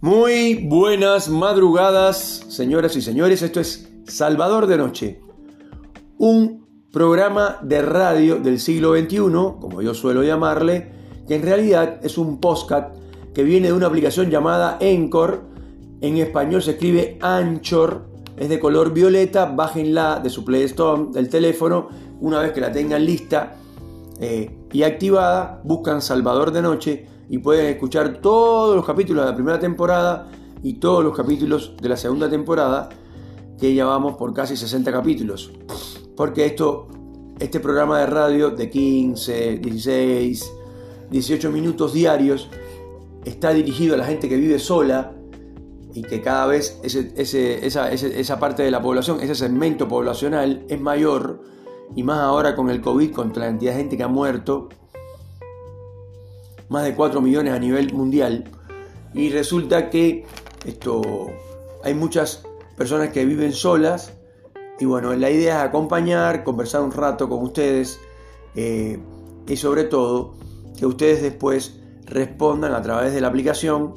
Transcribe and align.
Muy 0.00 0.54
buenas 0.68 1.28
madrugadas, 1.28 2.44
señoras 2.48 2.94
y 2.94 3.02
señores. 3.02 3.42
Esto 3.42 3.58
es 3.58 3.90
Salvador 4.06 4.68
de 4.68 4.78
Noche, 4.78 5.20
un 6.18 6.68
programa 6.92 7.58
de 7.62 7.82
radio 7.82 8.36
del 8.36 8.60
siglo 8.60 8.96
XXI, 8.96 9.18
como 9.60 9.82
yo 9.82 9.94
suelo 9.94 10.22
llamarle, 10.22 10.92
que 11.26 11.34
en 11.34 11.42
realidad 11.42 11.98
es 12.04 12.16
un 12.16 12.38
postcat 12.38 12.94
que 13.34 13.42
viene 13.42 13.66
de 13.66 13.72
una 13.72 13.88
aplicación 13.88 14.30
llamada 14.30 14.78
Encore. 14.78 15.40
En 16.00 16.16
español 16.18 16.62
se 16.62 16.72
escribe 16.72 17.18
Anchor, 17.20 18.06
es 18.36 18.48
de 18.48 18.60
color 18.60 18.92
violeta. 18.92 19.46
Bájenla 19.46 20.20
de 20.20 20.30
su 20.30 20.44
Play 20.44 20.62
Store 20.62 21.06
del 21.10 21.28
teléfono. 21.28 21.88
Una 22.20 22.38
vez 22.38 22.52
que 22.52 22.60
la 22.60 22.70
tengan 22.70 23.04
lista 23.04 23.56
eh, 24.20 24.48
y 24.72 24.84
activada, 24.84 25.60
buscan 25.64 26.00
Salvador 26.00 26.52
de 26.52 26.62
Noche 26.62 27.17
y 27.28 27.38
pueden 27.38 27.66
escuchar 27.66 28.20
todos 28.20 28.74
los 28.74 28.84
capítulos 28.84 29.24
de 29.24 29.30
la 29.30 29.34
primera 29.34 29.58
temporada 29.58 30.30
y 30.62 30.74
todos 30.74 31.04
los 31.04 31.16
capítulos 31.16 31.74
de 31.80 31.88
la 31.88 31.96
segunda 31.96 32.28
temporada, 32.28 32.88
que 33.58 33.74
ya 33.74 33.84
vamos 33.84 34.16
por 34.16 34.32
casi 34.32 34.56
60 34.56 34.90
capítulos. 34.90 35.52
Porque 36.16 36.46
esto, 36.46 36.88
este 37.38 37.60
programa 37.60 38.00
de 38.00 38.06
radio 38.06 38.50
de 38.50 38.70
15, 38.70 39.58
16, 39.58 40.52
18 41.10 41.50
minutos 41.50 41.92
diarios 41.92 42.48
está 43.24 43.52
dirigido 43.52 43.94
a 43.94 43.98
la 43.98 44.04
gente 44.04 44.28
que 44.28 44.36
vive 44.36 44.58
sola 44.58 45.12
y 45.94 46.02
que 46.02 46.20
cada 46.20 46.46
vez 46.46 46.80
esa, 46.82 47.92
esa 47.92 48.38
parte 48.38 48.62
de 48.62 48.70
la 48.70 48.80
población, 48.80 49.20
ese 49.20 49.34
segmento 49.34 49.88
poblacional 49.88 50.64
es 50.68 50.80
mayor 50.80 51.42
y 51.94 52.02
más 52.02 52.18
ahora 52.18 52.54
con 52.54 52.70
el 52.70 52.80
COVID, 52.80 53.12
con 53.12 53.28
la 53.28 53.46
cantidad 53.46 53.72
de 53.72 53.78
gente 53.78 53.96
que 53.96 54.02
ha 54.02 54.08
muerto 54.08 54.68
más 56.68 56.84
de 56.84 56.94
4 56.94 57.20
millones 57.20 57.52
a 57.52 57.58
nivel 57.58 57.92
mundial. 57.92 58.44
Y 59.14 59.30
resulta 59.30 59.90
que 59.90 60.26
esto, 60.66 61.02
hay 61.82 61.94
muchas 61.94 62.44
personas 62.76 63.10
que 63.10 63.24
viven 63.24 63.52
solas. 63.52 64.12
Y 64.78 64.84
bueno, 64.84 65.14
la 65.14 65.30
idea 65.30 65.58
es 65.58 65.68
acompañar, 65.68 66.44
conversar 66.44 66.82
un 66.82 66.92
rato 66.92 67.28
con 67.28 67.42
ustedes 67.42 67.98
eh, 68.54 68.98
y 69.46 69.56
sobre 69.56 69.84
todo 69.84 70.34
que 70.78 70.86
ustedes 70.86 71.22
después 71.22 71.80
respondan 72.04 72.72
a 72.72 72.82
través 72.82 73.12
de 73.12 73.20
la 73.20 73.28
aplicación 73.28 73.94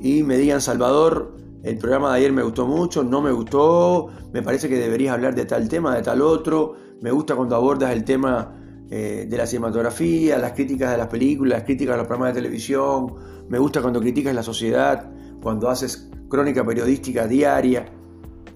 y 0.00 0.22
me 0.22 0.36
digan, 0.36 0.60
Salvador, 0.60 1.36
el 1.62 1.78
programa 1.78 2.10
de 2.10 2.18
ayer 2.18 2.32
me 2.32 2.42
gustó 2.42 2.66
mucho, 2.66 3.04
no 3.04 3.22
me 3.22 3.30
gustó, 3.30 4.08
me 4.32 4.42
parece 4.42 4.68
que 4.68 4.76
deberías 4.76 5.14
hablar 5.14 5.34
de 5.34 5.46
tal 5.46 5.68
tema, 5.68 5.94
de 5.94 6.02
tal 6.02 6.20
otro, 6.20 6.74
me 7.00 7.10
gusta 7.10 7.36
cuando 7.36 7.56
abordas 7.56 7.92
el 7.92 8.04
tema 8.04 8.63
eh, 8.90 9.26
de 9.28 9.36
la 9.36 9.46
cinematografía, 9.46 10.38
las 10.38 10.52
críticas 10.52 10.90
de 10.90 10.98
las 10.98 11.08
películas, 11.08 11.58
las 11.58 11.64
críticas 11.64 11.94
de 11.94 11.98
los 11.98 12.06
programas 12.06 12.34
de 12.34 12.42
televisión. 12.42 13.14
Me 13.48 13.58
gusta 13.58 13.80
cuando 13.80 14.00
criticas 14.00 14.34
la 14.34 14.42
sociedad, 14.42 15.10
cuando 15.42 15.68
haces 15.68 16.10
crónica 16.28 16.64
periodística 16.64 17.26
diaria 17.26 17.86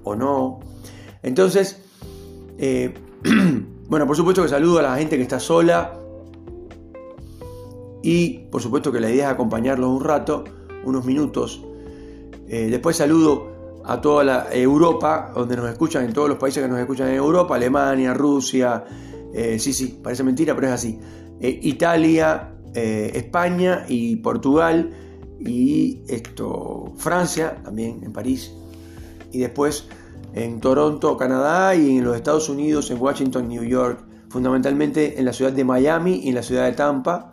o 0.05 0.15
no. 0.15 0.61
Entonces, 1.23 1.83
eh, 2.59 2.95
bueno, 3.89 4.07
por 4.07 4.17
supuesto 4.17 4.43
que 4.43 4.49
saludo 4.49 4.79
a 4.81 4.83
la 4.83 4.97
gente 4.97 5.17
que 5.17 5.23
está 5.23 5.41
sola 5.41 5.99
y 8.03 8.39
por 8.51 8.63
supuesto 8.63 8.93
que 8.93 9.01
la 9.01 9.11
idea 9.11 9.29
es 9.29 9.33
acompañarlos 9.35 9.91
un 9.91 10.05
rato, 10.05 10.45
unos 10.85 11.05
minutos. 11.05 11.63
Eh, 12.49 12.69
después 12.71 12.97
saludo 12.97 13.81
a 13.85 14.01
toda 14.01 14.25
la 14.25 14.47
Europa, 14.53 15.33
donde 15.35 15.57
nos 15.57 15.71
escuchan, 15.71 16.05
en 16.05 16.13
todos 16.13 16.29
los 16.29 16.39
países 16.39 16.63
que 16.63 16.69
nos 16.69 16.79
escuchan 16.79 17.09
en 17.09 17.15
Europa, 17.15 17.57
Alemania, 17.57 18.13
Rusia, 18.15 18.85
eh, 19.33 19.59
sí, 19.59 19.73
sí, 19.73 20.01
parece 20.03 20.23
mentira, 20.23 20.55
pero 20.55 20.69
es 20.69 20.73
así. 20.73 20.99
Eh, 21.41 21.61
Italia, 21.63 22.55
eh, 22.75 23.13
España 23.15 23.85
y 23.89 24.17
Portugal 24.17 24.91
y 25.41 26.03
esto, 26.09 26.93
Francia, 26.97 27.61
también 27.63 28.01
en 28.03 28.13
París. 28.13 28.53
Y 29.33 29.39
después 29.39 29.89
en 30.35 30.61
Toronto, 30.61 31.17
Canadá 31.17 31.75
y 31.75 31.99
en 31.99 32.05
los 32.05 32.17
Estados 32.17 32.49
Unidos, 32.49 32.91
en 32.91 33.01
Washington, 33.01 33.49
New 33.49 33.65
York, 33.65 34.05
fundamentalmente 34.29 35.19
en 35.19 35.25
la 35.25 35.33
ciudad 35.33 35.53
de 35.53 35.65
Miami 35.65 36.21
y 36.25 36.29
en 36.31 36.35
la 36.35 36.43
ciudad 36.43 36.65
de 36.65 36.73
Tampa. 36.73 37.33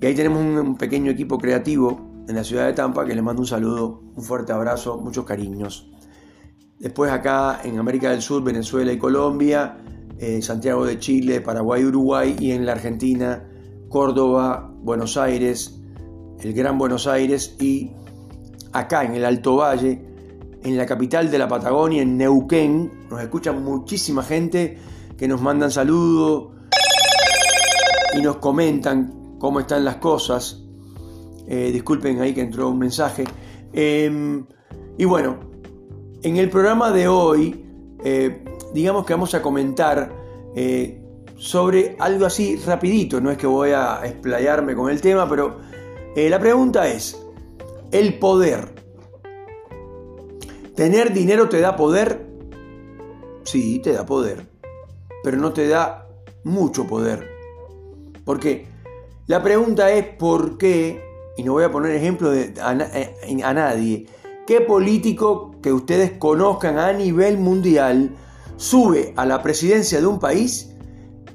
Y 0.00 0.06
ahí 0.06 0.14
tenemos 0.14 0.42
un 0.42 0.76
pequeño 0.76 1.10
equipo 1.10 1.38
creativo 1.38 2.24
en 2.28 2.34
la 2.34 2.44
ciudad 2.44 2.66
de 2.66 2.72
Tampa 2.72 3.04
que 3.04 3.14
les 3.14 3.22
mando 3.22 3.42
un 3.42 3.46
saludo, 3.46 4.02
un 4.14 4.22
fuerte 4.22 4.52
abrazo, 4.52 4.98
muchos 4.98 5.24
cariños. 5.24 5.88
Después 6.78 7.12
acá 7.12 7.60
en 7.62 7.78
América 7.78 8.10
del 8.10 8.22
Sur, 8.22 8.42
Venezuela 8.42 8.92
y 8.92 8.98
Colombia, 8.98 9.78
Santiago 10.40 10.84
de 10.84 10.98
Chile, 10.98 11.40
Paraguay, 11.40 11.84
Uruguay 11.84 12.36
y 12.38 12.52
en 12.52 12.64
la 12.64 12.72
Argentina, 12.72 13.48
Córdoba, 13.88 14.72
Buenos 14.82 15.16
Aires, 15.16 15.80
el 16.40 16.52
Gran 16.52 16.78
Buenos 16.78 17.06
Aires 17.06 17.56
y 17.60 17.90
acá 18.72 19.04
en 19.04 19.14
el 19.14 19.24
Alto 19.24 19.56
Valle, 19.56 20.00
en 20.62 20.76
la 20.76 20.86
capital 20.86 21.30
de 21.30 21.38
la 21.38 21.48
Patagonia, 21.48 22.02
en 22.02 22.16
Neuquén, 22.16 22.90
nos 23.10 23.20
escuchan 23.20 23.64
muchísima 23.64 24.22
gente 24.22 24.78
que 25.16 25.26
nos 25.26 25.42
mandan 25.42 25.70
saludos 25.70 26.52
y 28.16 28.22
nos 28.22 28.36
comentan 28.36 29.36
cómo 29.38 29.60
están 29.60 29.84
las 29.84 29.96
cosas. 29.96 30.62
Eh, 31.48 31.70
disculpen 31.72 32.20
ahí 32.20 32.32
que 32.32 32.42
entró 32.42 32.70
un 32.70 32.78
mensaje. 32.78 33.24
Em, 33.72 34.46
y 34.96 35.04
bueno, 35.04 35.40
en 36.22 36.36
el 36.36 36.48
programa 36.48 36.92
de 36.92 37.08
hoy 37.08 37.66
eh, 38.04 38.44
digamos 38.72 39.04
que 39.04 39.12
vamos 39.12 39.34
a 39.34 39.42
comentar 39.42 40.12
eh, 40.54 41.02
sobre 41.36 41.96
algo 41.98 42.26
así 42.26 42.56
rapidito, 42.56 43.20
no 43.20 43.30
es 43.30 43.38
que 43.38 43.46
voy 43.46 43.70
a 43.70 44.00
explayarme 44.04 44.74
con 44.74 44.90
el 44.90 45.00
tema, 45.00 45.28
pero 45.28 45.58
eh, 46.14 46.28
la 46.30 46.38
pregunta 46.38 46.86
es, 46.88 47.20
el 47.90 48.18
poder. 48.18 48.74
¿Tener 50.74 51.12
dinero 51.12 51.48
te 51.48 51.60
da 51.60 51.76
poder? 51.76 52.26
Sí, 53.44 53.80
te 53.80 53.92
da 53.92 54.06
poder, 54.06 54.46
pero 55.22 55.36
no 55.36 55.52
te 55.52 55.68
da 55.68 56.08
mucho 56.44 56.86
poder. 56.86 57.28
Porque 58.24 58.66
la 59.26 59.42
pregunta 59.42 59.90
es 59.90 60.06
por 60.16 60.58
qué, 60.58 61.02
y 61.36 61.42
no 61.42 61.52
voy 61.52 61.64
a 61.64 61.72
poner 61.72 61.92
ejemplo 61.92 62.30
a, 62.60 62.70
a 62.70 63.54
nadie, 63.54 64.06
¿qué 64.46 64.60
político 64.60 65.56
que 65.60 65.72
ustedes 65.72 66.12
conozcan 66.12 66.78
a 66.78 66.92
nivel 66.92 67.38
mundial 67.38 68.16
sube 68.56 69.12
a 69.16 69.26
la 69.26 69.42
presidencia 69.42 70.00
de 70.00 70.06
un 70.06 70.18
país 70.18 70.72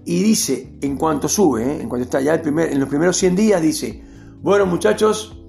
y 0.05 0.23
dice, 0.23 0.77
en 0.81 0.95
cuanto 0.95 1.27
sube, 1.27 1.63
¿eh? 1.63 1.81
en 1.81 1.89
cuanto 1.89 2.05
está 2.05 2.21
ya 2.21 2.33
el 2.33 2.41
primer, 2.41 2.71
en 2.71 2.79
los 2.79 2.87
primeros 2.87 3.17
100 3.17 3.35
días, 3.35 3.61
dice, 3.61 4.01
bueno 4.41 4.65
muchachos, 4.65 5.43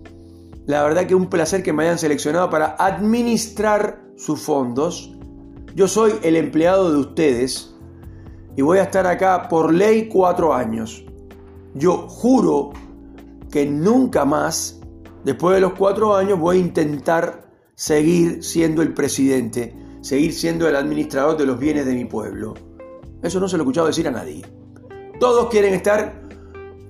la 0.67 0.83
verdad 0.83 1.06
que 1.06 1.15
un 1.15 1.29
placer 1.31 1.62
que 1.62 1.73
me 1.73 1.84
hayan 1.84 1.99
seleccionado 1.99 2.51
para 2.51 2.77
administrar 2.79 4.03
sus 4.17 4.43
fondos. 4.43 5.17
Yo 5.75 5.89
soy 5.89 6.12
el 6.23 6.37
empleado 6.37 6.93
de 6.93 6.99
ustedes 6.99 7.75
y 8.56 8.62
voy 8.62 8.79
a 8.79 8.83
estar 8.83 9.06
acá 9.06 9.49
por 9.49 9.73
ley 9.73 10.09
cuatro 10.09 10.53
años. 10.53 11.05
Yo 11.75 12.09
juro 12.09 12.73
que 13.50 13.65
nunca 13.65 14.25
más, 14.25 14.81
después 15.25 15.55
de 15.55 15.61
los 15.61 15.73
cuatro 15.75 16.17
años, 16.17 16.39
voy 16.39 16.56
a 16.56 16.61
intentar 16.61 17.50
seguir 17.77 18.43
siendo 18.43 18.83
el 18.83 18.93
presidente 18.93 19.75
seguir 20.08 20.32
siendo 20.32 20.66
el 20.66 20.74
administrador 20.74 21.36
de 21.36 21.44
los 21.44 21.58
bienes 21.58 21.84
de 21.84 21.92
mi 21.92 22.06
pueblo. 22.06 22.54
Eso 23.22 23.38
no 23.41 23.46
se 23.46 23.58
lo 23.58 23.62
he 23.62 23.64
escuchado 23.64 23.88
decir 23.88 24.08
a 24.08 24.10
nadie. 24.10 24.42
Todos 25.20 25.50
quieren 25.50 25.74
estar 25.74 26.22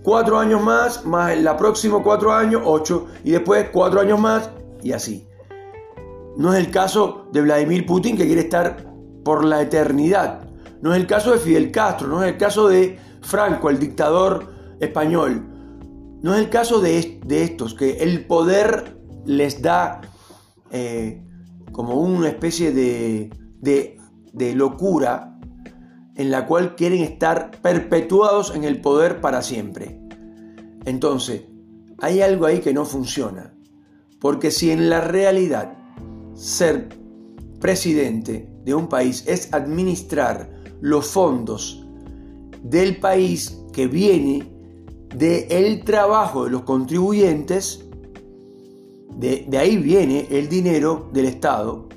cuatro 0.05 0.39
años 0.39 0.63
más, 0.63 1.05
más 1.05 1.33
el 1.33 1.49
próximo 1.59 2.05
cuatro 2.05 2.33
años, 2.33 2.63
ocho, 2.65 3.07
y 3.25 3.33
después 3.33 3.71
cuatro 3.73 4.01
años 4.01 4.21
más, 4.21 4.51
y 4.85 4.93
así. 4.93 5.27
No 6.37 6.55
es 6.55 6.61
el 6.65 6.71
caso 6.71 7.27
de 7.33 7.41
Vladimir 7.41 7.87
Putin 7.87 8.17
que 8.17 8.25
quiere 8.25 8.43
estar 8.43 8.87
por 9.25 9.45
la 9.45 9.63
eternidad. 9.63 10.49
No 10.81 10.95
es 10.95 11.01
el 11.01 11.09
caso 11.09 11.33
de 11.33 11.39
Fidel 11.39 11.73
Castro, 11.73 12.07
no 12.07 12.23
es 12.23 12.31
el 12.31 12.39
caso 12.39 12.69
de 12.69 13.01
Franco, 13.23 13.69
el 13.69 13.81
dictador 13.81 14.47
español. 14.79 15.45
No 16.23 16.35
es 16.35 16.41
el 16.41 16.51
caso 16.51 16.81
de, 16.81 17.21
estos, 17.29 17.75
que 17.75 17.99
el 17.99 18.27
poder 18.27 18.97
les 19.25 19.61
da 19.61 20.03
eh, 20.71 21.25
como 21.73 21.95
una 21.95 22.29
especie 22.29 22.73
de, 22.73 23.31
de, 23.61 24.55
locura 24.55 25.39
en 26.17 26.31
la 26.31 26.47
cual 26.47 26.75
quieren 26.75 27.03
estar 27.03 27.51
perpetuados 27.63 28.55
en 28.55 28.65
el 28.65 28.81
poder 28.81 29.21
para 29.21 29.43
siempre. 29.43 30.01
Entonces, 30.85 31.45
hay 31.99 32.21
algo 32.21 32.47
ahí 32.47 32.61
que 32.61 32.73
no 32.73 32.85
funciona. 32.85 33.55
Porque 34.21 34.51
si 34.51 34.71
en 34.71 34.91
la 34.91 35.01
realidad 35.01 35.77
ser 36.35 36.89
presidente 37.61 38.49
de 38.65 38.75
un 38.75 38.89
país 38.89 39.25
es 39.27 39.53
administrar 39.53 40.51
los 40.81 41.07
fondos 41.07 41.85
del 42.63 42.99
país 42.99 43.61
que 43.73 43.87
viene 43.87 44.53
del 45.15 45.47
el 45.51 45.85
trabajo 45.85 46.45
de 46.45 46.51
los 46.51 46.63
contribuyentes, 46.63 47.88
de, 49.19 49.59
ahí 49.59 49.77
viene 49.77 50.29
el 50.31 50.49
dinero 50.49 51.09
del 51.13 51.27
Estado. 51.27 51.89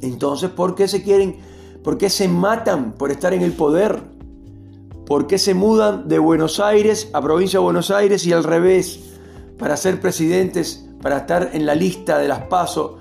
Entonces, 0.00 0.50
¿por 0.50 0.74
qué 0.74 0.88
se 0.88 1.02
quieren, 1.02 1.36
por 1.84 1.96
qué 1.96 2.10
se 2.10 2.26
matan 2.26 2.92
por 2.92 3.12
estar 3.12 3.32
en 3.32 3.42
el 3.42 3.52
poder? 3.52 4.02
¿Por 5.06 5.26
qué 5.26 5.38
se 5.38 5.54
mudan 5.54 6.08
de 6.08 6.18
Buenos 6.18 6.58
Aires 6.58 7.08
a 7.12 7.20
provincia 7.20 7.60
de 7.60 7.64
Buenos 7.64 7.90
Aires 7.90 8.26
y 8.26 8.32
al 8.32 8.44
revés 8.44 9.00
para 9.58 9.76
ser 9.76 10.00
presidentes 10.00 10.88
para 11.00 11.18
estar 11.18 11.50
en 11.52 11.66
la 11.66 11.74
lista 11.74 12.18
de 12.18 12.28
las 12.28 12.46
pasos 12.46 12.92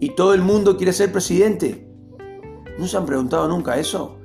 y 0.00 0.10
todo 0.10 0.34
el 0.34 0.42
mundo 0.42 0.76
quiere 0.76 0.92
ser 0.92 1.12
presidente? 1.12 1.88
¿No 2.78 2.86
se 2.86 2.96
han 2.96 3.06
preguntado 3.06 3.48
nunca 3.48 3.78
eso? 3.78 4.18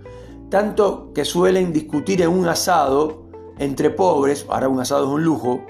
Tanto 0.49 1.11
que 1.13 1.23
suelen 1.23 1.71
discutir 1.71 2.21
en 2.21 2.29
un 2.29 2.47
asado 2.47 3.27
entre 3.59 3.89
pobres, 3.89 4.45
ahora 4.49 4.67
un 4.67 4.79
asado 4.79 5.05
es 5.05 5.09
un 5.09 5.23
lujo, 5.23 5.61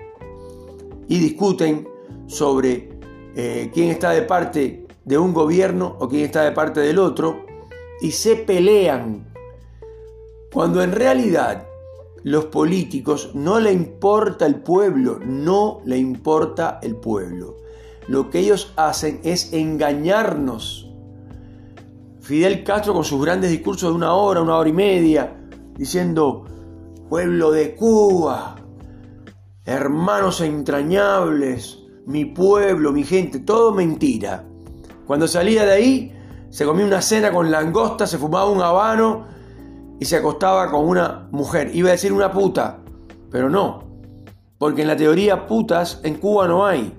y 1.07 1.19
discuten 1.19 1.87
sobre 2.27 2.89
eh, 3.35 3.71
quién 3.73 3.89
está 3.89 4.11
de 4.11 4.23
parte 4.23 4.87
de 5.05 5.17
un 5.17 5.33
gobierno 5.33 5.95
o 5.99 6.09
quién 6.09 6.25
está 6.25 6.43
de 6.43 6.51
parte 6.51 6.81
del 6.81 6.99
otro, 6.99 7.45
y 8.01 8.11
se 8.11 8.35
pelean. 8.35 9.25
Cuando 10.51 10.81
en 10.81 10.91
realidad 10.91 11.67
los 12.23 12.45
políticos 12.45 13.31
no 13.33 13.59
le 13.59 13.71
importa 13.71 14.45
el 14.45 14.55
pueblo, 14.55 15.19
no 15.23 15.81
le 15.85 15.97
importa 15.97 16.79
el 16.81 16.95
pueblo. 16.97 17.57
Lo 18.07 18.29
que 18.29 18.39
ellos 18.39 18.73
hacen 18.75 19.21
es 19.23 19.53
engañarnos. 19.53 20.91
Fidel 22.19 22.63
Castro 22.65 22.93
con 22.93 23.05
sus 23.05 23.23
grandes 23.23 23.51
discursos 23.51 23.89
de 23.89 23.95
una 23.95 24.13
hora, 24.13 24.41
una 24.41 24.57
hora 24.57 24.69
y 24.69 24.73
media, 24.73 25.37
diciendo, 25.77 26.43
pueblo 27.09 27.51
de 27.51 27.75
Cuba, 27.75 28.55
hermanos 29.63 30.41
entrañables, 30.41 31.86
mi 32.07 32.23
pueblo, 32.23 32.93
mi 32.93 33.03
gente, 33.03 33.39
todo 33.39 33.73
mentira. 33.73 34.45
Cuando 35.05 35.27
salía 35.27 35.65
de 35.65 35.71
ahí, 35.73 36.13
se 36.49 36.65
comía 36.65 36.85
una 36.85 37.01
cena 37.01 37.31
con 37.31 37.51
langosta, 37.51 38.07
se 38.07 38.17
fumaba 38.17 38.49
un 38.49 38.61
habano 38.61 39.25
y 39.99 40.05
se 40.05 40.15
acostaba 40.15 40.71
con 40.71 40.87
una 40.87 41.27
mujer. 41.31 41.69
Iba 41.75 41.89
a 41.89 41.91
decir 41.91 42.13
una 42.13 42.31
puta, 42.31 42.79
pero 43.29 43.49
no. 43.49 43.83
Porque 44.57 44.83
en 44.83 44.87
la 44.87 44.95
teoría 44.95 45.47
putas 45.47 45.99
en 46.03 46.15
Cuba 46.15 46.47
no 46.47 46.65
hay. 46.65 46.93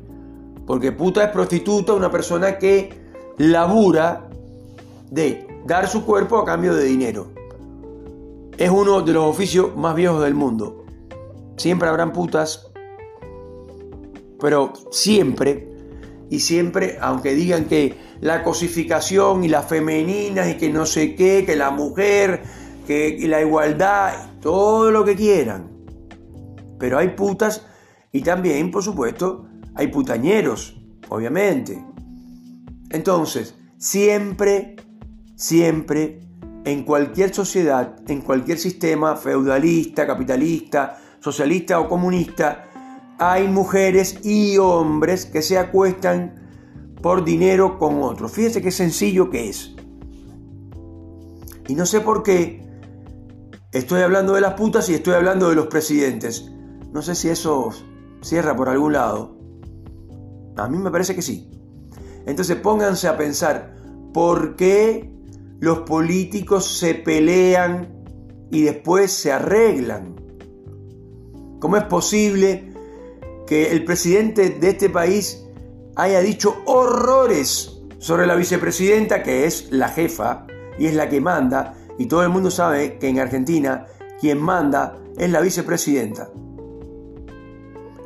Porque 0.66 0.92
puta 0.92 1.24
es 1.24 1.30
prostituta, 1.30 1.94
una 1.94 2.10
persona 2.10 2.58
que 2.58 2.90
labura 3.38 4.28
de 5.10 5.62
dar 5.64 5.88
su 5.88 6.04
cuerpo 6.04 6.36
a 6.36 6.44
cambio 6.44 6.74
de 6.74 6.84
dinero. 6.84 7.28
Es 8.58 8.68
uno 8.68 9.00
de 9.00 9.12
los 9.14 9.24
oficios 9.24 9.74
más 9.74 9.94
viejos 9.94 10.22
del 10.22 10.34
mundo. 10.34 10.84
Siempre 11.56 11.88
habrán 11.88 12.12
putas, 12.12 12.67
pero 14.40 14.72
siempre, 14.90 15.68
y 16.30 16.40
siempre, 16.40 16.98
aunque 17.00 17.34
digan 17.34 17.64
que 17.64 17.96
la 18.20 18.42
cosificación 18.42 19.44
y 19.44 19.48
la 19.48 19.62
femenina 19.62 20.48
y 20.48 20.56
que 20.56 20.70
no 20.70 20.86
sé 20.86 21.14
qué, 21.14 21.44
que 21.46 21.56
la 21.56 21.70
mujer, 21.70 22.42
que 22.86 23.18
la 23.28 23.40
igualdad, 23.40 24.32
todo 24.40 24.90
lo 24.90 25.04
que 25.04 25.14
quieran. 25.14 25.70
Pero 26.78 26.98
hay 26.98 27.08
putas 27.08 27.66
y 28.12 28.22
también, 28.22 28.70
por 28.70 28.82
supuesto, 28.82 29.46
hay 29.74 29.88
putañeros, 29.88 30.80
obviamente. 31.08 31.84
Entonces, 32.90 33.54
siempre, 33.76 34.76
siempre, 35.36 36.20
en 36.64 36.84
cualquier 36.84 37.34
sociedad, 37.34 37.96
en 38.08 38.20
cualquier 38.20 38.58
sistema 38.58 39.16
feudalista, 39.16 40.06
capitalista, 40.06 40.98
socialista 41.20 41.80
o 41.80 41.88
comunista, 41.88 42.67
hay 43.18 43.48
mujeres 43.48 44.24
y 44.24 44.58
hombres 44.58 45.26
que 45.26 45.42
se 45.42 45.58
acuestan 45.58 46.48
por 47.02 47.24
dinero 47.24 47.78
con 47.78 48.02
otro. 48.02 48.28
Fíjense 48.28 48.62
qué 48.62 48.70
sencillo 48.70 49.30
que 49.30 49.48
es. 49.48 49.74
Y 51.66 51.74
no 51.74 51.84
sé 51.84 52.00
por 52.00 52.22
qué 52.22 52.64
estoy 53.72 54.02
hablando 54.02 54.34
de 54.34 54.40
las 54.40 54.54
putas 54.54 54.88
y 54.88 54.94
estoy 54.94 55.14
hablando 55.14 55.48
de 55.48 55.56
los 55.56 55.66
presidentes. 55.66 56.50
No 56.92 57.02
sé 57.02 57.14
si 57.14 57.28
eso 57.28 57.70
cierra 58.22 58.56
por 58.56 58.68
algún 58.68 58.94
lado. 58.94 59.36
A 60.56 60.68
mí 60.68 60.78
me 60.78 60.90
parece 60.90 61.14
que 61.14 61.22
sí. 61.22 61.50
Entonces 62.26 62.56
pónganse 62.56 63.08
a 63.08 63.16
pensar, 63.16 63.74
¿por 64.12 64.56
qué 64.56 65.12
los 65.60 65.80
políticos 65.80 66.78
se 66.78 66.94
pelean 66.94 68.04
y 68.50 68.62
después 68.62 69.12
se 69.12 69.32
arreglan? 69.32 70.16
¿Cómo 71.60 71.76
es 71.76 71.84
posible 71.84 72.67
que 73.48 73.72
el 73.72 73.84
presidente 73.84 74.50
de 74.50 74.68
este 74.68 74.90
país 74.90 75.44
haya 75.96 76.20
dicho 76.20 76.62
horrores 76.66 77.80
sobre 77.98 78.26
la 78.26 78.34
vicepresidenta, 78.34 79.22
que 79.22 79.46
es 79.46 79.72
la 79.72 79.88
jefa 79.88 80.46
y 80.78 80.86
es 80.86 80.94
la 80.94 81.08
que 81.08 81.20
manda, 81.20 81.74
y 81.98 82.06
todo 82.06 82.22
el 82.22 82.28
mundo 82.28 82.50
sabe 82.50 82.98
que 82.98 83.08
en 83.08 83.18
Argentina 83.18 83.86
quien 84.20 84.38
manda 84.38 84.98
es 85.16 85.30
la 85.30 85.40
vicepresidenta. 85.40 86.28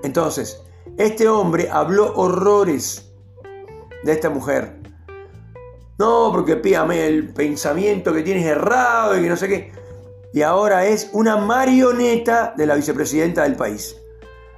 Entonces, 0.05 0.63
este 0.97 1.29
hombre 1.29 1.69
habló 1.71 2.15
horrores 2.15 3.13
de 4.05 4.13
esta 4.13 4.31
mujer. 4.31 4.81
No, 5.99 6.31
porque 6.33 6.57
píame 6.57 7.07
el 7.07 7.33
pensamiento 7.35 8.13
que 8.13 8.23
tienes 8.23 8.47
errado 8.47 9.19
y 9.19 9.23
que 9.23 9.29
no 9.29 9.37
sé 9.37 9.49
qué. 9.49 9.73
Y 10.33 10.43
ahora 10.43 10.87
es 10.87 11.11
una 11.13 11.37
marioneta 11.37 12.55
de 12.57 12.67
la 12.67 12.75
vicepresidenta 12.75 13.43
del 13.43 13.57
país. 13.57 13.97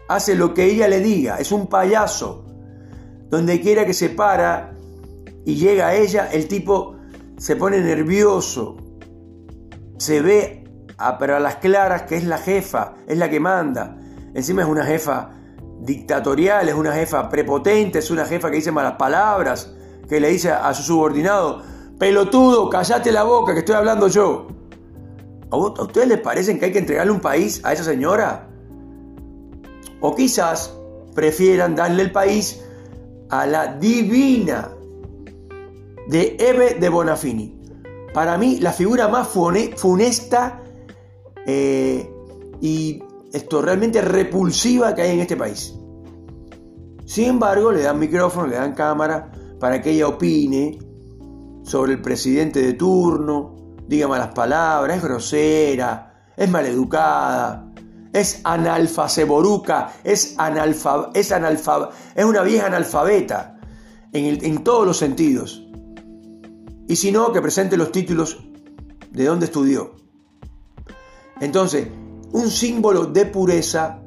Hace 0.08 0.34
lo 0.34 0.52
que 0.52 0.64
ella 0.64 0.88
le 0.88 1.00
diga, 1.00 1.36
es 1.36 1.52
un 1.52 1.66
payaso. 1.66 2.44
Donde 3.30 3.60
quiera 3.60 3.86
que 3.86 3.94
se 3.94 4.10
para 4.10 4.74
y 5.44 5.56
llega 5.56 5.88
a 5.88 5.94
ella, 5.94 6.28
el 6.32 6.46
tipo 6.48 6.96
se 7.38 7.56
pone 7.56 7.80
nervioso. 7.80 8.76
Se 9.98 10.20
ve, 10.20 10.64
a, 10.98 11.10
a 11.10 11.40
las 11.40 11.56
claras, 11.56 12.02
que 12.02 12.16
es 12.16 12.24
la 12.24 12.38
jefa, 12.38 12.94
es 13.06 13.18
la 13.18 13.30
que 13.30 13.40
manda. 13.40 13.96
Encima 14.34 14.62
es 14.62 14.68
una 14.68 14.84
jefa 14.84 15.30
dictatorial, 15.80 16.68
es 16.68 16.74
una 16.74 16.92
jefa 16.92 17.28
prepotente, 17.28 17.98
es 17.98 18.10
una 18.10 18.24
jefa 18.24 18.50
que 18.50 18.56
dice 18.56 18.72
malas 18.72 18.94
palabras, 18.94 19.72
que 20.08 20.20
le 20.20 20.28
dice 20.28 20.50
a 20.50 20.72
su 20.74 20.82
subordinado, 20.82 21.62
pelotudo, 21.98 22.68
callate 22.68 23.12
la 23.12 23.22
boca, 23.22 23.52
que 23.52 23.60
estoy 23.60 23.74
hablando 23.74 24.08
yo. 24.08 24.48
¿A 25.50 25.56
ustedes 25.56 26.08
les 26.08 26.20
parece 26.20 26.58
que 26.58 26.66
hay 26.66 26.72
que 26.72 26.80
entregarle 26.80 27.12
un 27.12 27.20
país 27.20 27.60
a 27.64 27.72
esa 27.72 27.84
señora? 27.84 28.48
O 30.06 30.14
quizás 30.14 30.70
prefieran 31.14 31.74
darle 31.74 32.02
el 32.02 32.12
país 32.12 32.60
a 33.30 33.46
la 33.46 33.74
divina 33.78 34.70
de 36.08 36.36
Eve 36.38 36.76
de 36.78 36.88
Bonafini. 36.90 37.58
Para 38.12 38.36
mí, 38.36 38.58
la 38.60 38.74
figura 38.74 39.08
más 39.08 39.28
funesta 39.28 40.60
eh, 41.46 42.06
y 42.60 43.02
esto 43.32 43.62
realmente 43.62 44.02
repulsiva 44.02 44.94
que 44.94 45.00
hay 45.00 45.12
en 45.12 45.20
este 45.20 45.38
país. 45.38 45.74
Sin 47.06 47.24
embargo, 47.24 47.72
le 47.72 47.80
dan 47.80 47.98
micrófono, 47.98 48.48
le 48.48 48.56
dan 48.56 48.74
cámara 48.74 49.32
para 49.58 49.80
que 49.80 49.92
ella 49.92 50.08
opine 50.08 50.78
sobre 51.62 51.92
el 51.92 52.02
presidente 52.02 52.60
de 52.60 52.74
turno, 52.74 53.56
diga 53.88 54.06
malas 54.06 54.34
palabras, 54.34 54.98
es 54.98 55.02
grosera, 55.02 56.30
es 56.36 56.50
maleducada, 56.50 57.73
es 58.14 58.40
analfaceboruca, 58.44 59.92
es 60.04 60.36
analfa, 60.38 61.10
es 61.12 61.32
analfa, 61.32 61.90
es 62.14 62.24
una 62.24 62.42
vieja 62.42 62.66
analfabeta 62.66 63.58
en, 64.12 64.42
en 64.42 64.64
todos 64.64 64.86
los 64.86 64.96
sentidos. 64.96 65.66
Y 66.88 66.96
si 66.96 67.10
no, 67.10 67.32
que 67.32 67.42
presente 67.42 67.76
los 67.76 67.90
títulos 67.90 68.38
de 69.10 69.24
dónde 69.24 69.46
estudió. 69.46 69.96
Entonces, 71.40 71.88
un 72.32 72.50
símbolo 72.50 73.06
de 73.06 73.26
pureza, 73.26 74.00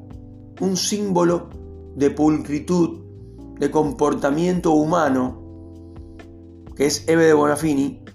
un 0.61 0.77
símbolo 0.77 1.49
de 1.95 2.09
pulcritud, 2.09 3.01
de 3.59 3.69
comportamiento 3.69 4.71
humano, 4.71 5.43
que 6.77 6.85
es 6.85 7.03
Eve 7.09 7.25
de 7.25 7.33
Bonafini, 7.33 8.05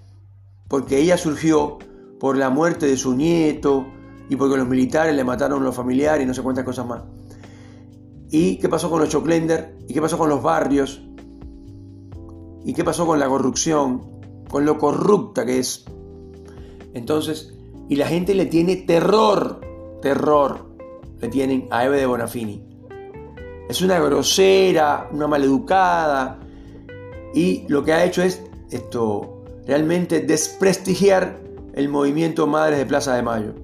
porque 0.67 0.97
ella 0.97 1.17
surgió 1.17 1.77
por 2.19 2.35
la 2.35 2.49
muerte 2.49 2.87
de 2.87 2.97
su 2.97 3.13
nieto, 3.13 3.85
y 4.33 4.35
porque 4.35 4.57
los 4.57 4.67
militares 4.67 5.15
le 5.15 5.23
mataron 5.23 5.61
a 5.61 5.65
los 5.65 5.75
familiares 5.75 6.23
y 6.23 6.25
no 6.25 6.33
sé 6.33 6.41
cuántas 6.41 6.65
cosas 6.65 6.87
más. 6.87 7.03
¿Y 8.31 8.57
qué 8.57 8.67
pasó 8.67 8.89
con 8.89 8.99
los 8.99 9.09
Choclender? 9.09 9.77
¿Y 9.87 9.93
qué 9.93 10.01
pasó 10.01 10.17
con 10.17 10.27
los 10.27 10.41
barrios? 10.41 11.03
¿Y 12.65 12.73
qué 12.73 12.83
pasó 12.83 13.05
con 13.05 13.19
la 13.19 13.27
corrupción? 13.27 14.01
Con 14.49 14.65
lo 14.65 14.79
corrupta 14.79 15.45
que 15.45 15.59
es. 15.59 15.85
Entonces, 16.95 17.53
y 17.89 17.95
la 17.95 18.07
gente 18.07 18.33
le 18.33 18.47
tiene 18.47 18.77
terror, 18.77 19.61
terror, 20.01 20.65
le 21.19 21.27
tienen 21.27 21.67
a 21.69 21.85
Eve 21.85 21.99
de 21.99 22.07
Bonafini. 22.07 22.63
Es 23.69 23.83
una 23.83 23.99
grosera, 23.99 25.09
una 25.11 25.27
maleducada, 25.27 26.39
y 27.35 27.67
lo 27.67 27.83
que 27.83 27.93
ha 27.93 28.03
hecho 28.03 28.23
es 28.23 28.41
esto, 28.71 29.43
realmente 29.67 30.21
desprestigiar 30.21 31.39
el 31.75 31.87
movimiento 31.87 32.47
Madres 32.47 32.79
de 32.79 32.87
Plaza 32.87 33.15
de 33.15 33.21
Mayo 33.21 33.63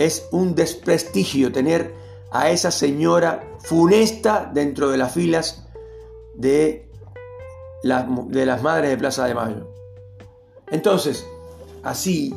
es 0.00 0.26
un 0.32 0.54
desprestigio 0.54 1.52
tener 1.52 1.94
a 2.32 2.50
esa 2.50 2.70
señora 2.70 3.46
funesta 3.58 4.50
dentro 4.52 4.90
de 4.90 4.96
las 4.96 5.12
filas 5.12 5.66
de, 6.34 6.88
de 7.82 8.46
las 8.46 8.62
madres 8.62 8.90
de 8.90 8.96
Plaza 8.96 9.26
de 9.26 9.34
Mayo. 9.34 9.68
Entonces, 10.70 11.26
así, 11.82 12.34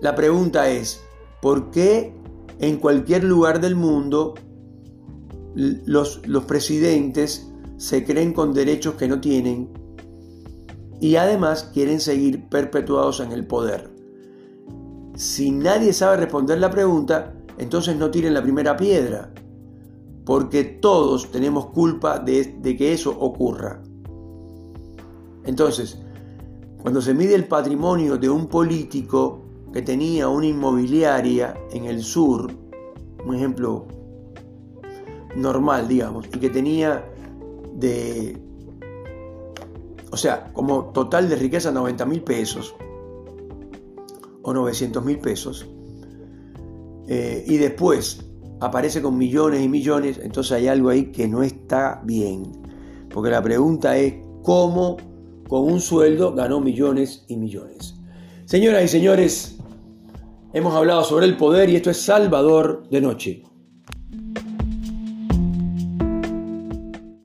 la 0.00 0.16
pregunta 0.16 0.68
es, 0.68 1.00
¿por 1.40 1.70
qué 1.70 2.12
en 2.58 2.78
cualquier 2.78 3.22
lugar 3.22 3.60
del 3.60 3.76
mundo 3.76 4.34
los, 5.54 6.26
los 6.26 6.44
presidentes 6.46 7.48
se 7.76 8.04
creen 8.04 8.32
con 8.32 8.52
derechos 8.52 8.94
que 8.94 9.06
no 9.06 9.20
tienen 9.20 9.70
y 11.00 11.14
además 11.16 11.70
quieren 11.72 12.00
seguir 12.00 12.48
perpetuados 12.48 13.20
en 13.20 13.30
el 13.30 13.46
poder. 13.46 13.95
Si 15.16 15.50
nadie 15.50 15.94
sabe 15.94 16.18
responder 16.18 16.58
la 16.58 16.70
pregunta, 16.70 17.32
entonces 17.56 17.96
no 17.96 18.10
tiren 18.10 18.34
la 18.34 18.42
primera 18.42 18.76
piedra, 18.76 19.32
porque 20.26 20.62
todos 20.64 21.30
tenemos 21.30 21.66
culpa 21.66 22.18
de, 22.18 22.76
que 22.76 22.92
eso 22.92 23.18
ocurra. 23.18 23.82
Entonces, 25.44 25.98
cuando 26.82 27.00
se 27.00 27.14
mide 27.14 27.34
el 27.34 27.46
patrimonio 27.46 28.18
de 28.18 28.28
un 28.28 28.46
político 28.46 29.40
que 29.72 29.80
tenía 29.80 30.28
una 30.28 30.48
inmobiliaria 30.48 31.54
en 31.72 31.86
el 31.86 32.02
sur, 32.02 32.52
un 33.24 33.34
ejemplo 33.34 33.86
normal, 35.34 35.88
digamos, 35.88 36.26
y 36.26 36.38
que 36.38 36.50
tenía 36.50 37.10
de, 37.74 38.38
o 40.10 40.16
sea, 40.18 40.52
como 40.52 40.90
total 40.90 41.30
de 41.30 41.36
riqueza 41.36 41.72
90 41.72 42.04
mil 42.04 42.22
pesos 42.22 42.74
o 44.46 44.54
900 44.54 45.04
mil 45.04 45.18
pesos, 45.18 45.66
eh, 47.08 47.44
y 47.48 47.56
después 47.56 48.24
aparece 48.60 49.02
con 49.02 49.18
millones 49.18 49.60
y 49.60 49.68
millones, 49.68 50.20
entonces 50.22 50.52
hay 50.52 50.68
algo 50.68 50.88
ahí 50.88 51.06
que 51.10 51.26
no 51.26 51.42
está 51.42 52.00
bien. 52.04 52.52
Porque 53.12 53.30
la 53.30 53.42
pregunta 53.42 53.96
es 53.96 54.14
cómo 54.44 54.98
con 55.48 55.64
un 55.64 55.80
sueldo 55.80 56.32
ganó 56.32 56.60
millones 56.60 57.24
y 57.26 57.36
millones. 57.36 57.96
Señoras 58.44 58.84
y 58.84 58.88
señores, 58.88 59.58
hemos 60.52 60.74
hablado 60.74 61.02
sobre 61.02 61.26
el 61.26 61.36
poder 61.36 61.68
y 61.68 61.74
esto 61.74 61.90
es 61.90 62.00
Salvador 62.00 62.88
de 62.88 63.00
Noche. 63.00 63.42